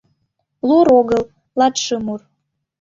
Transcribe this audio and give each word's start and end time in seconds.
Лур 0.67 0.87
огыл, 0.99 1.23
латшымур. 1.59 2.21